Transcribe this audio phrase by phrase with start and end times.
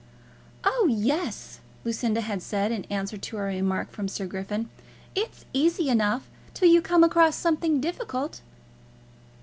[0.63, 4.67] "Oh, yes," Lucinda had said, in answer to a remark from Sir Griffin,
[5.13, 8.41] "It's easy enough, till you come across something difficult."